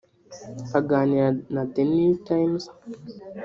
Aganira 0.79 1.27
na 1.53 1.61
The 1.73 1.83
New 1.93 2.13
Times 2.27 2.63